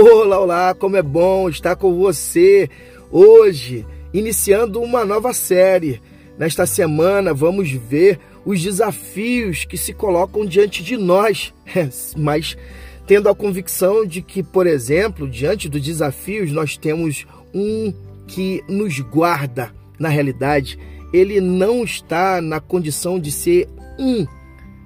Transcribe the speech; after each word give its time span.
Olá, 0.00 0.38
olá, 0.38 0.74
como 0.76 0.96
é 0.96 1.02
bom 1.02 1.48
estar 1.48 1.74
com 1.74 1.92
você 1.92 2.70
hoje, 3.10 3.84
iniciando 4.14 4.80
uma 4.80 5.04
nova 5.04 5.32
série. 5.32 6.00
Nesta 6.38 6.66
semana 6.66 7.34
vamos 7.34 7.72
ver 7.72 8.20
os 8.46 8.62
desafios 8.62 9.64
que 9.64 9.76
se 9.76 9.92
colocam 9.92 10.46
diante 10.46 10.84
de 10.84 10.96
nós, 10.96 11.52
mas 12.16 12.56
tendo 13.08 13.28
a 13.28 13.34
convicção 13.34 14.06
de 14.06 14.22
que, 14.22 14.40
por 14.40 14.68
exemplo, 14.68 15.28
diante 15.28 15.68
dos 15.68 15.82
desafios, 15.82 16.52
nós 16.52 16.76
temos 16.76 17.26
um 17.52 17.92
que 18.28 18.62
nos 18.68 19.00
guarda. 19.00 19.74
Na 19.98 20.08
realidade, 20.08 20.78
ele 21.12 21.40
não 21.40 21.82
está 21.82 22.40
na 22.40 22.60
condição 22.60 23.18
de 23.18 23.32
ser 23.32 23.68
um, 23.98 24.24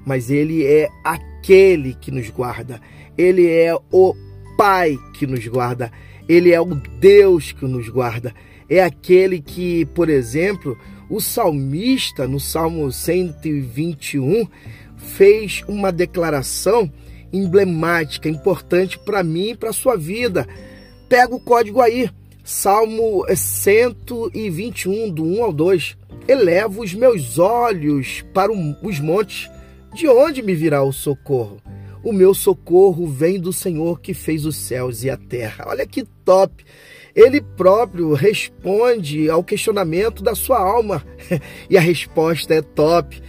mas 0.06 0.30
ele 0.30 0.64
é 0.64 0.88
aquele 1.04 1.92
que 2.00 2.10
nos 2.10 2.30
guarda. 2.30 2.80
Ele 3.18 3.46
é 3.46 3.76
o 3.92 4.14
Pai 4.62 4.96
que 5.14 5.26
nos 5.26 5.44
guarda. 5.48 5.90
Ele 6.28 6.52
é 6.52 6.60
o 6.60 6.66
Deus 7.00 7.50
que 7.50 7.64
nos 7.64 7.88
guarda. 7.88 8.32
É 8.70 8.80
aquele 8.80 9.40
que, 9.40 9.84
por 9.86 10.08
exemplo, 10.08 10.78
o 11.10 11.20
salmista, 11.20 12.28
no 12.28 12.38
Salmo 12.38 12.92
121, 12.92 14.46
fez 14.96 15.64
uma 15.66 15.90
declaração 15.90 16.88
emblemática, 17.32 18.28
importante 18.28 19.00
para 19.00 19.24
mim 19.24 19.48
e 19.48 19.56
para 19.56 19.70
a 19.70 19.72
sua 19.72 19.96
vida. 19.96 20.46
Pega 21.08 21.34
o 21.34 21.40
código 21.40 21.80
aí, 21.80 22.08
Salmo 22.44 23.26
121, 23.34 25.10
do 25.10 25.24
1 25.24 25.42
ao 25.42 25.52
2. 25.52 25.96
Elevo 26.28 26.84
os 26.84 26.94
meus 26.94 27.36
olhos 27.36 28.24
para 28.32 28.52
os 28.52 29.00
montes, 29.00 29.50
de 29.92 30.06
onde 30.06 30.40
me 30.40 30.54
virá 30.54 30.84
o 30.84 30.92
socorro? 30.92 31.60
O 32.04 32.12
meu 32.12 32.34
socorro 32.34 33.06
vem 33.06 33.38
do 33.38 33.52
Senhor 33.52 34.00
que 34.00 34.12
fez 34.12 34.44
os 34.44 34.56
céus 34.56 35.04
e 35.04 35.10
a 35.10 35.16
terra. 35.16 35.66
Olha 35.68 35.86
que 35.86 36.04
top! 36.24 36.64
Ele 37.14 37.40
próprio 37.40 38.12
responde 38.14 39.28
ao 39.28 39.44
questionamento 39.44 40.22
da 40.22 40.34
sua 40.34 40.58
alma 40.58 41.04
e 41.68 41.76
a 41.76 41.80
resposta 41.80 42.54
é 42.54 42.62
top. 42.62 43.22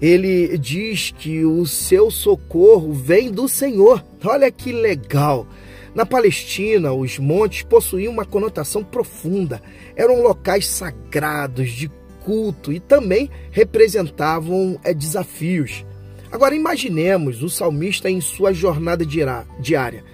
Ele 0.00 0.56
diz 0.56 1.12
que 1.18 1.44
o 1.44 1.66
seu 1.66 2.10
socorro 2.10 2.92
vem 2.92 3.30
do 3.30 3.48
Senhor. 3.48 4.04
Olha 4.24 4.50
que 4.50 4.72
legal! 4.72 5.46
Na 5.94 6.06
Palestina, 6.06 6.92
os 6.92 7.18
montes 7.18 7.62
possuíam 7.64 8.12
uma 8.12 8.24
conotação 8.24 8.84
profunda. 8.84 9.60
Eram 9.96 10.22
locais 10.22 10.66
sagrados 10.68 11.70
de 11.70 11.90
culto 12.24 12.72
e 12.72 12.78
também 12.78 13.28
representavam 13.50 14.78
é, 14.84 14.94
desafios. 14.94 15.84
Agora 16.32 16.54
imaginemos 16.54 17.42
o 17.42 17.48
salmista 17.48 18.08
em 18.08 18.20
sua 18.20 18.52
jornada 18.52 19.04
diária. 19.04 20.04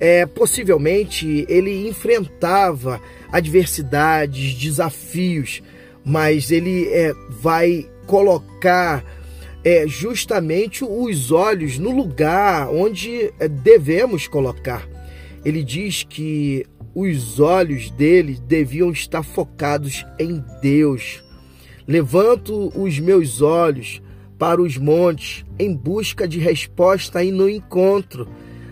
É, 0.00 0.24
possivelmente 0.24 1.44
ele 1.48 1.88
enfrentava 1.88 3.00
adversidades, 3.32 4.54
desafios, 4.54 5.60
mas 6.04 6.52
ele 6.52 6.86
é, 6.88 7.12
vai 7.28 7.90
colocar 8.06 9.04
é, 9.64 9.86
justamente 9.88 10.84
os 10.84 11.32
olhos 11.32 11.78
no 11.78 11.90
lugar 11.90 12.68
onde 12.68 13.32
é, 13.40 13.48
devemos 13.48 14.28
colocar. 14.28 14.88
Ele 15.44 15.64
diz 15.64 16.04
que 16.04 16.64
os 16.94 17.40
olhos 17.40 17.90
dele 17.90 18.38
deviam 18.46 18.90
estar 18.90 19.22
focados 19.22 20.06
em 20.18 20.42
Deus. 20.62 21.22
Levanto 21.86 22.72
os 22.80 22.98
meus 22.98 23.42
olhos 23.42 24.00
para 24.38 24.62
os 24.62 24.76
montes 24.76 25.44
em 25.58 25.74
busca 25.74 26.26
de 26.28 26.38
resposta 26.38 27.22
e 27.22 27.32
no 27.32 27.48
encontro. 27.48 28.28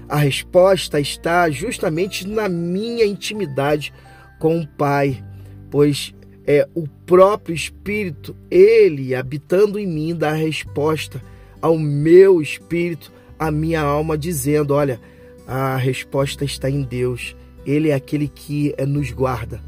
A 0.08 0.16
resposta 0.16 1.00
está 1.00 1.50
justamente 1.50 2.26
na 2.26 2.48
minha 2.48 3.04
intimidade 3.04 3.92
com 4.38 4.60
o 4.60 4.66
Pai, 4.66 5.24
pois 5.70 6.14
é 6.46 6.68
o 6.74 6.86
próprio 6.86 7.54
Espírito, 7.54 8.36
ele 8.48 9.14
habitando 9.14 9.78
em 9.78 9.86
mim, 9.86 10.14
dá 10.14 10.30
a 10.30 10.34
resposta 10.34 11.20
ao 11.60 11.76
meu 11.76 12.40
espírito, 12.40 13.12
à 13.36 13.50
minha 13.50 13.80
alma, 13.80 14.16
dizendo: 14.16 14.74
Olha, 14.74 15.00
a 15.46 15.76
resposta 15.76 16.44
está 16.44 16.70
em 16.70 16.82
Deus. 16.82 17.34
Ele 17.64 17.88
é 17.88 17.94
aquele 17.94 18.28
que 18.28 18.72
nos 18.86 19.10
guarda. 19.10 19.60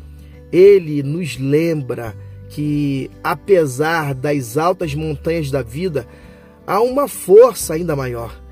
Ele 0.53 1.03
nos 1.03 1.37
lembra 1.37 2.15
que, 2.49 3.11
apesar 3.23 4.15
das 4.15 4.57
altas 4.57 4.95
montanhas 4.95 5.51
da 5.51 5.63
vida, 5.63 6.07
há 6.67 6.81
uma 6.81 7.09
força 7.09 7.75
ainda 7.75 7.95
maior 7.95 8.49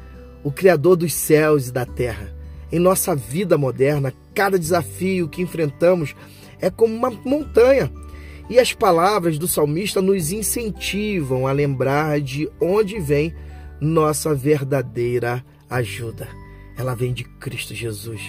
o 0.46 0.52
Criador 0.52 0.94
dos 0.94 1.12
céus 1.12 1.66
e 1.66 1.72
da 1.72 1.84
terra. 1.84 2.32
Em 2.70 2.78
nossa 2.78 3.16
vida 3.16 3.58
moderna, 3.58 4.12
cada 4.32 4.56
desafio 4.56 5.28
que 5.28 5.42
enfrentamos 5.42 6.14
é 6.60 6.70
como 6.70 6.94
uma 6.94 7.10
montanha. 7.10 7.90
E 8.48 8.60
as 8.60 8.72
palavras 8.72 9.38
do 9.38 9.48
salmista 9.48 10.00
nos 10.00 10.30
incentivam 10.30 11.48
a 11.48 11.52
lembrar 11.52 12.20
de 12.20 12.48
onde 12.60 13.00
vem 13.00 13.34
nossa 13.80 14.36
verdadeira 14.36 15.44
ajuda. 15.68 16.28
Ela 16.78 16.94
vem 16.94 17.12
de 17.12 17.24
Cristo 17.24 17.74
Jesus, 17.74 18.20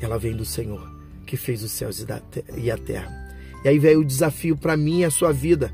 ela 0.00 0.18
vem 0.18 0.34
do 0.34 0.46
Senhor 0.46 0.96
que 1.26 1.36
fez 1.36 1.62
os 1.62 1.70
céus 1.70 2.02
e 2.56 2.70
a 2.70 2.78
terra. 2.78 3.27
E 3.64 3.68
aí 3.68 3.78
veio 3.78 4.00
o 4.00 4.04
desafio 4.04 4.56
para 4.56 4.76
mim 4.76 5.00
e 5.00 5.04
a 5.04 5.10
sua 5.10 5.32
vida. 5.32 5.72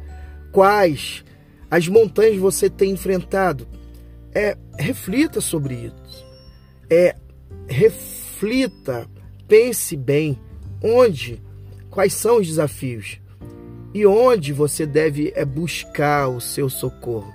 Quais 0.53 1.25
as 1.71 1.89
montanhas 1.89 2.39
você 2.39 2.71
tem 2.71 2.93
enfrentado? 2.93 3.67
É, 4.33 4.57
reflita 4.79 5.41
sobre 5.41 5.75
isso. 5.75 6.25
É, 6.91 7.17
reflita, 7.69 9.09
pense 9.47 9.97
bem 9.97 10.39
onde, 10.83 11.43
quais 11.91 12.15
são 12.15 12.39
os 12.39 12.47
desafios 12.47 13.21
e 13.93 14.05
onde 14.05 14.53
você 14.53 14.85
deve 14.85 15.33
é, 15.37 15.45
buscar 15.45 16.29
o 16.29 16.41
seu 16.41 16.69
socorro. 16.69 17.33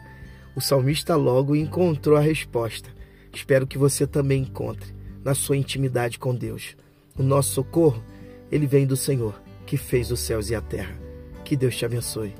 O 0.56 0.62
salmista 0.62 1.16
logo 1.16 1.56
encontrou 1.56 2.18
a 2.18 2.22
resposta. 2.22 2.90
Espero 3.34 3.66
que 3.66 3.78
você 3.78 4.06
também 4.06 4.42
encontre 4.42 4.94
na 5.24 5.34
sua 5.34 5.56
intimidade 5.56 6.20
com 6.20 6.36
Deus. 6.36 6.76
O 7.18 7.24
nosso 7.24 7.54
socorro, 7.54 8.04
ele 8.52 8.68
vem 8.68 8.86
do 8.86 8.98
Senhor 8.98 9.49
que 9.70 9.78
fez 9.78 10.10
os 10.10 10.20
céus 10.20 10.50
e 10.50 10.56
a 10.56 10.62
terra. 10.62 11.00
Que 11.46 11.56
Deus 11.56 11.78
te 11.78 11.86
abençoe. 11.86 12.34